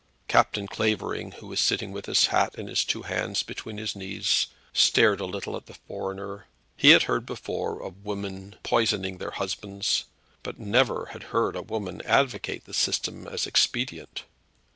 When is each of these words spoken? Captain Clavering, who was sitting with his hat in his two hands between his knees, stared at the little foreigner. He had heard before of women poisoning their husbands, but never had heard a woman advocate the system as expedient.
Captain 0.27 0.65
Clavering, 0.67 1.33
who 1.33 1.45
was 1.45 1.59
sitting 1.59 1.91
with 1.91 2.07
his 2.07 2.25
hat 2.33 2.55
in 2.57 2.65
his 2.65 2.83
two 2.83 3.03
hands 3.03 3.43
between 3.43 3.77
his 3.77 3.95
knees, 3.95 4.47
stared 4.73 5.19
at 5.19 5.19
the 5.19 5.27
little 5.27 5.63
foreigner. 5.87 6.47
He 6.75 6.89
had 6.89 7.03
heard 7.03 7.23
before 7.23 7.79
of 7.83 8.03
women 8.03 8.55
poisoning 8.63 9.19
their 9.19 9.29
husbands, 9.29 10.05
but 10.41 10.57
never 10.57 11.09
had 11.11 11.21
heard 11.37 11.55
a 11.55 11.61
woman 11.61 12.01
advocate 12.03 12.65
the 12.65 12.73
system 12.73 13.27
as 13.27 13.45
expedient. 13.45 14.23